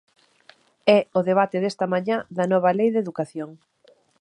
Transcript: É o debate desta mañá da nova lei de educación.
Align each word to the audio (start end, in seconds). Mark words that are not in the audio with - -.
É 0.97 0.99
o 1.19 1.21
debate 1.29 1.57
desta 1.63 1.85
mañá 1.93 2.17
da 2.37 2.45
nova 2.51 2.71
lei 2.79 2.89
de 2.91 3.01
educación. 3.03 3.49